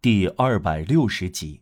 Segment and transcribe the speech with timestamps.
[0.00, 1.60] 第二百六十集。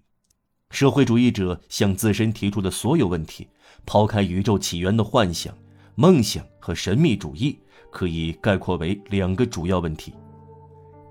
[0.69, 3.49] 社会主义者向自身提出的所有问题，
[3.87, 5.57] 抛开宇宙起源的幻想、
[5.95, 7.59] 梦想和神秘主义，
[7.91, 10.13] 可以概括为两个主要问题：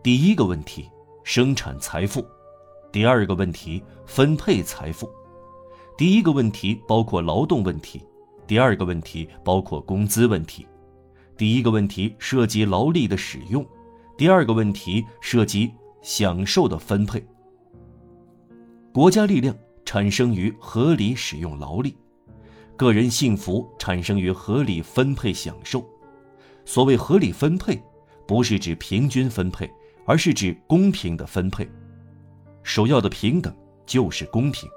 [0.03, 0.87] 第一个问题，
[1.23, 2.21] 生产财富；
[2.91, 5.09] 第二个问题，分配财富。
[5.97, 8.03] 第一个问题包括劳动问题，
[8.45, 10.67] 第二个问题包括工资问题。
[11.35, 13.65] 第一个问题涉及劳力的使用，
[14.15, 15.71] 第二个问题涉及
[16.05, 17.25] 享受的分配。
[18.93, 21.97] 国家力量产生于合理使用劳力，
[22.77, 25.83] 个人幸福产生于合理分配享受。
[26.63, 27.81] 所谓合理分配，
[28.27, 29.67] 不是指平均分配，
[30.05, 31.67] 而是指公平的分配。
[32.61, 33.51] 首要的平等
[33.83, 34.69] 就是公平。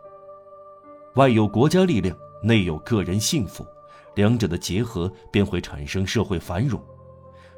[1.16, 3.66] 外有国家力量，内有个人幸福，
[4.15, 6.82] 两者的结合便会产生社会繁荣。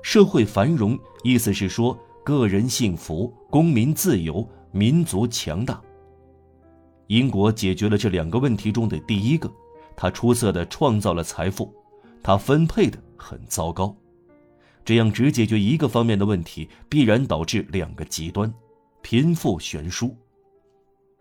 [0.02, 5.80] 社会繁荣意思是说，个人幸福、公民自由、民族强大。
[7.08, 9.52] 英国解决了这两个问题中的第一个，
[9.96, 11.74] 他出色的创造了财富，
[12.22, 13.96] 他分配的很糟糕。
[14.84, 18.52] 这样只解决一个方面的问题，必然导致两个极端：
[19.02, 20.16] 贫富悬殊。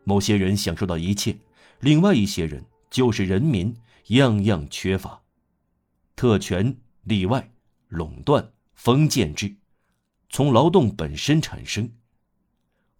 [0.03, 1.35] 某些人享受到一切。
[1.81, 3.73] 另外一些人就是人民，
[4.07, 5.21] 样样缺乏，
[6.15, 7.51] 特权、例外、
[7.87, 9.55] 垄断、封建制，
[10.29, 11.91] 从劳动本身产生。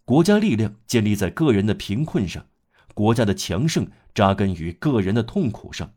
[0.04, 2.46] 国家力量建立在个人的贫困上，
[2.94, 5.94] 国家的强盛扎根于个人的痛苦上。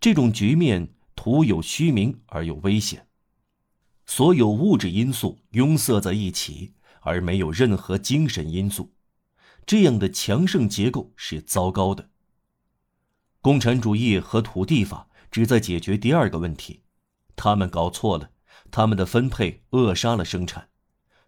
[0.00, 3.06] 这种局面徒有虚名而又危险。
[4.06, 8.94] 所有物质因素拥塞在一起，而没有任何精神因素。
[9.66, 12.08] 这样的强盛结构是糟糕的。
[13.40, 16.82] 共产主义和土地法旨在解决第二个问题，
[17.36, 18.30] 他们搞错了，
[18.70, 20.68] 他们的分配扼杀了生产，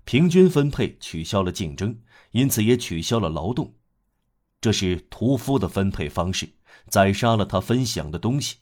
[0.04, 2.00] 平均分配取消了竞争，
[2.32, 3.74] 因此也取消了劳动，
[4.60, 6.54] 这是屠夫的分配方式，
[6.88, 8.56] 宰杀了他分享的东西，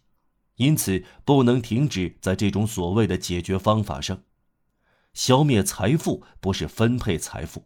[0.56, 4.22] 因此不能停止在这种所谓的解决方法上，
[5.12, 7.65] 消灭财富不是分配财富。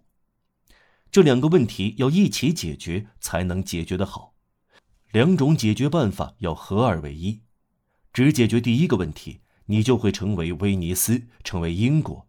[1.10, 4.34] 这两个问题要一起解决，才能解决得好。
[5.10, 7.42] 两种解决办法要合二为一。
[8.14, 12.28] 只解决第一个问题，你就会成为威尼斯，成为英国。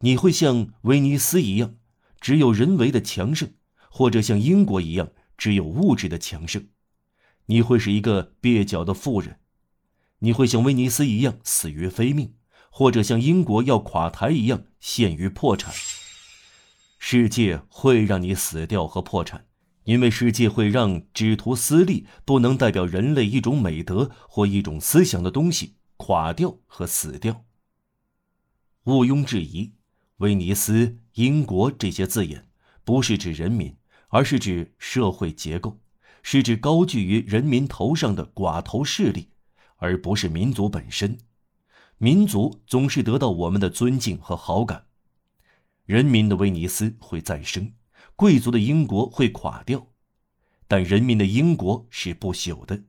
[0.00, 1.74] 你会像威尼斯一样，
[2.20, 3.52] 只有人为的强盛，
[3.90, 6.68] 或者像英国一样，只有物质的强盛。
[7.46, 9.38] 你会是一个蹩脚的富人。
[10.20, 12.34] 你会像威尼斯一样死于非命，
[12.70, 15.74] 或者像英国要垮台一样陷于破产。
[16.98, 19.46] 世界会让你死掉和破产，
[19.84, 27.44] 因为世界会让只图私利、不能代表人类一种美德或一种思想的东西垮掉和死掉。
[28.84, 29.74] 毋庸置疑，
[30.16, 32.48] 威尼斯、英国这些字眼
[32.84, 33.76] 不是指人民，
[34.08, 35.78] 而是指社会结构，
[36.22, 39.28] 是指高踞于人民头上的寡头势力，
[39.76, 41.18] 而不是民族本身。
[41.98, 44.86] 民族总是得到我们的尊敬和好感。
[45.84, 47.74] 人民的威尼斯会再生，
[48.16, 49.88] 贵族的英国会垮掉，
[50.66, 52.84] 但人民的英国是不朽的。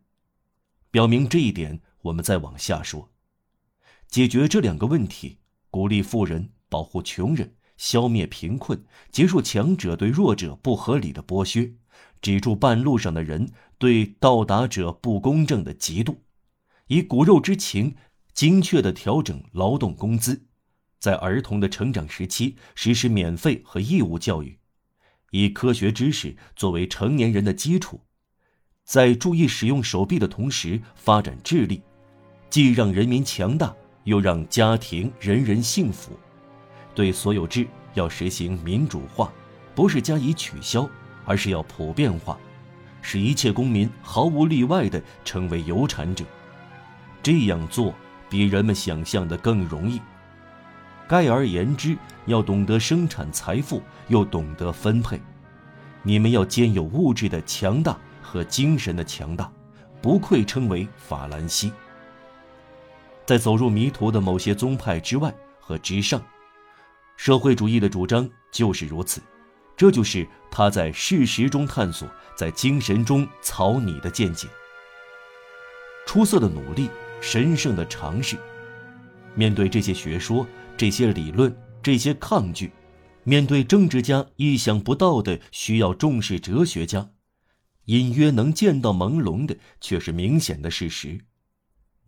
[0.90, 3.12] 表明这一点，我们再往下说。
[4.08, 5.38] 解决这两个问题：
[5.70, 11.74] 鼓励富人，保护穷人，消灭贫困，结束强者对弱者不合理的剥削，
[12.22, 16.18] 止住半路上的人对到达者不公正的嫉妒，
[16.88, 17.96] 以骨肉之情
[18.34, 20.48] 精确地调整劳动工资。
[21.00, 24.60] 在儿童的成长时期实施免费和义务教育，
[25.32, 28.02] 以科学知识作为成年人的基础，
[28.84, 31.82] 在注意使用手臂的同时发展智力，
[32.52, 33.74] 既让人民强大，
[34.04, 36.12] 又让家庭人人幸福。
[36.94, 39.32] 对所有制要实行民主化，
[39.74, 40.88] 不是加以取消，
[41.24, 42.38] 而是要普遍化，
[43.02, 46.26] 使一切公民毫无例外地成为有产者。
[47.24, 47.96] 这样做
[48.30, 50.02] 比人们想象的更容易。
[51.08, 55.22] 概而言之，要懂得生产财富，又懂得分配。
[56.04, 59.50] 你们要兼有物质的强大和精神的强大，
[60.02, 61.72] 不愧称为法兰西。
[63.32, 66.22] 在走入迷途的某些宗派之外和之上，
[67.16, 69.22] 社会主义的主张就是如此。
[69.78, 72.06] 这就是他在事实中探索，
[72.36, 74.50] 在精神中草拟的见解。
[76.06, 76.90] 出色的努力，
[77.22, 78.36] 神圣的尝试。
[79.34, 80.46] 面对这些学说。
[80.76, 82.70] 这些理论，这些抗拒，
[83.24, 87.12] 面对政治家意想不到的需要重视哲学家，
[87.86, 91.18] 隐约能见到朦胧的却是明显的事实。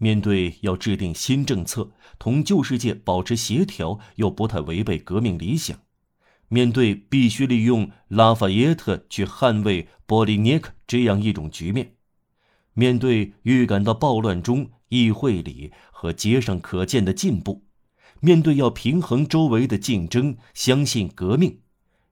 [0.03, 5.79] 面对要制定新政策，同旧世界保持协调又不太违背革命理想，
[6.49, 11.93] 面对必须利用拉法耶特去捍卫波利涅克这样一种局面，
[12.73, 17.63] 面对预感到暴乱中议会里和街上可见的进步，
[18.19, 21.59] 面对要平衡周围的竞争，相信革命，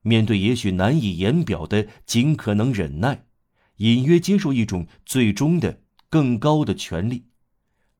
[0.01, 3.25] 面对也许难以言表的尽可能忍耐，
[3.79, 7.25] 隐约接受一种最终的更高的权利，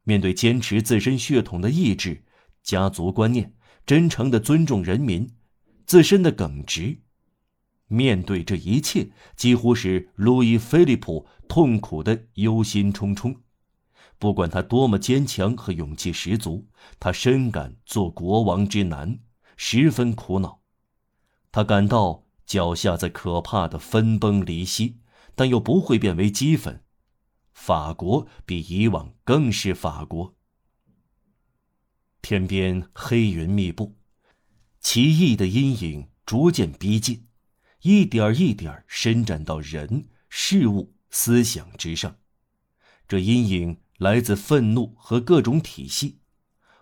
[0.03, 2.24] 面对坚持自身血统的意志、
[2.63, 3.53] 家族观念，
[3.86, 5.36] 真诚的尊重人民。
[5.86, 7.01] 自身的耿直，
[7.88, 13.36] 面对这一切，几乎是路易·菲利普痛苦的忧心忡忡。
[14.18, 16.69] 不管他多么坚强和勇气十足，
[17.00, 19.19] 他深感做国王之难，
[19.57, 20.62] 十分苦恼。
[21.51, 25.00] 他感到脚下在可怕的分崩离析，
[25.36, 26.86] 但又不会变为齑粉。
[27.63, 30.35] 法国比以往更是法国。
[32.23, 33.99] 天边黑云密布。
[34.79, 37.27] 奇异的阴影逐渐逼近，
[37.83, 42.17] 一点一点伸展到人、事物、思想之上。
[43.07, 46.17] 这阴影来自愤怒和各种体系，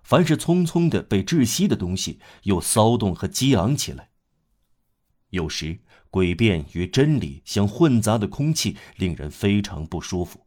[0.02, 4.12] 凡是匆匆的被窒息的东西，又骚动和激昂起来。
[5.32, 10.46] 有时，诡辩与真理相混杂的空气令人非常不舒服。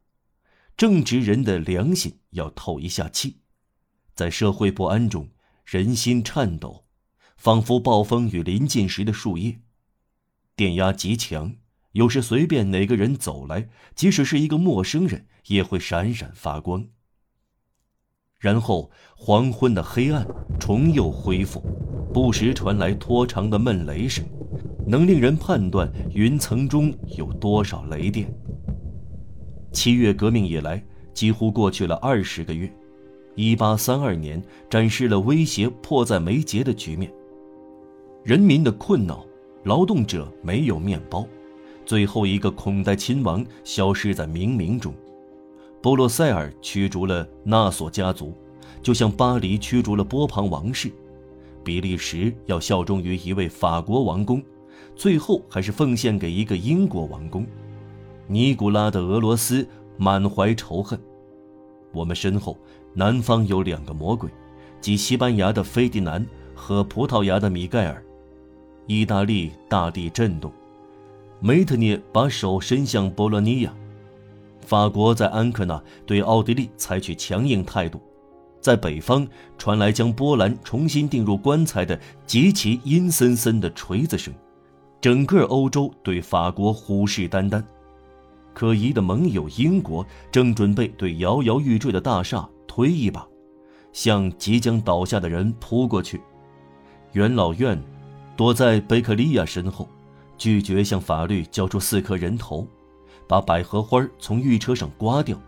[0.83, 3.37] 正直人的良心要透一下气。
[4.17, 5.29] 在社会不安中，
[5.65, 6.87] 人心颤抖。
[7.37, 9.61] 仿佛暴风雨临近时的树叶，
[10.57, 11.55] 电压极强，
[11.93, 16.89] 有时随便哪个人走来，即使是一个陌生人，也会闪闪发光。
[18.41, 20.27] 然后黄昏的黑暗
[20.59, 21.61] 重又恢复，
[22.13, 24.25] 不时传来拖长的闷雷声，
[24.85, 28.29] 能令人判断云层中有多少雷电。
[29.73, 30.83] 七月革命以来，
[31.15, 32.71] 几乎过去了二十个月，
[33.35, 37.11] 一八三二年展示了威胁迫在眉睫的局面。
[38.23, 39.27] 人民的困恼，
[39.65, 41.27] 劳动者没有面包，
[41.87, 44.95] 最后一个孔代亲王消失在冥冥中，
[45.81, 48.33] 波洛塞尔驱逐了纳索家族，
[48.83, 50.93] 就像巴黎驱逐了波旁王室，
[51.65, 54.43] 比利时要效忠于一位法国王公，
[54.95, 57.47] 最后还是奉献给一个英国王公，
[58.33, 59.69] 尼古拉的俄罗斯
[59.99, 60.99] 满怀仇恨，
[61.93, 62.57] 我们身后
[62.95, 64.31] 南方有两个魔鬼，
[64.81, 68.03] 即西班牙的费迪南和葡萄牙的米盖尔。
[68.87, 70.51] 意大利大地震动，
[71.41, 73.75] 梅特涅把手伸向波罗尼亚。
[74.63, 78.01] 法国在安克纳对奥地利采取强硬态度，
[78.63, 84.33] 在北方传来将波兰重新钉入棺材的极其阴森森的锤子声。
[85.03, 87.63] 整个欧洲对法国虎视眈眈，
[88.55, 93.27] 可疑的盟友英国正准备对摇摇欲坠的大厦推一把，
[93.93, 96.21] 向即将倒下的人扑过去。
[97.13, 97.83] 元老院。
[98.35, 99.87] 躲在贝克利亚身后，
[100.39, 102.67] 拒绝向法律交出四颗人头，
[103.29, 105.39] 把百合花从御车上刮掉，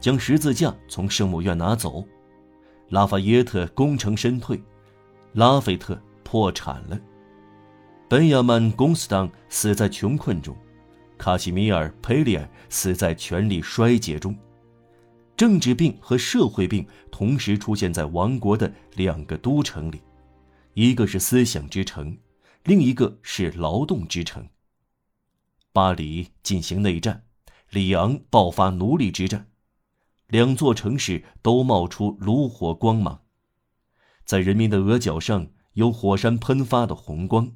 [0.00, 2.02] 将十字架从圣母院拿走。
[2.90, 4.62] 拉法耶特功成身退，
[5.32, 6.98] 拉斐特破产了。
[8.08, 10.56] 本雅曼·贡斯当死在穷困中，
[11.18, 14.34] 卡西米尔·佩里尔死在权力衰竭中。
[15.36, 20.00] 政治病和社会病同时出现在王国的两个都城里，
[20.74, 22.16] 一个是思想之城。
[22.64, 24.46] 另一个是劳动之城。
[25.72, 27.22] 巴黎进行内战，
[27.70, 29.48] 里昂爆发奴隶之战，
[30.26, 33.22] 两座城市都冒出炉火光芒，
[34.24, 37.52] 在人民的额角上有火山喷发的红光。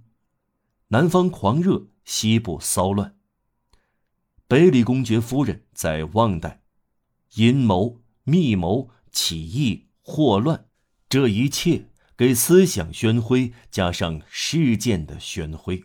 [0.88, 3.16] 南方狂热，西部骚乱。
[4.52, 6.60] 北里公爵夫人在旺代，
[7.36, 10.66] 阴谋、密谋、起义、祸乱，
[11.08, 11.86] 这一切。
[12.18, 15.82] 给思想宣徽加上事件的宣徽。